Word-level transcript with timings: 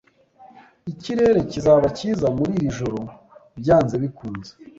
Ikirere 0.91 1.39
kizaba 1.51 1.85
cyiza 1.97 2.27
muri 2.37 2.51
iri 2.57 2.69
joro 2.77 2.99
byanze 3.59 3.95
bikunze 4.03 4.51